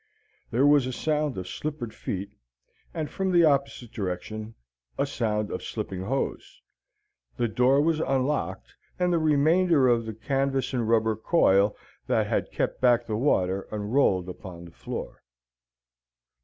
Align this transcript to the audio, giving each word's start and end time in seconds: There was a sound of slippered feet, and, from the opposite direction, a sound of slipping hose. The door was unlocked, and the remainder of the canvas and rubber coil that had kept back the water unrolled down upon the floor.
There 0.49 0.65
was 0.65 0.87
a 0.87 0.91
sound 0.91 1.37
of 1.37 1.47
slippered 1.47 1.93
feet, 1.93 2.31
and, 2.91 3.07
from 3.07 3.31
the 3.31 3.43
opposite 3.45 3.91
direction, 3.91 4.55
a 4.97 5.05
sound 5.05 5.51
of 5.51 5.61
slipping 5.61 6.01
hose. 6.01 6.59
The 7.37 7.47
door 7.47 7.79
was 7.81 7.99
unlocked, 7.99 8.73
and 8.97 9.13
the 9.13 9.19
remainder 9.19 9.87
of 9.87 10.07
the 10.07 10.15
canvas 10.15 10.73
and 10.73 10.89
rubber 10.89 11.15
coil 11.15 11.77
that 12.07 12.25
had 12.25 12.51
kept 12.51 12.81
back 12.81 13.05
the 13.05 13.15
water 13.15 13.67
unrolled 13.71 14.25
down 14.25 14.31
upon 14.33 14.65
the 14.65 14.71
floor. 14.71 15.21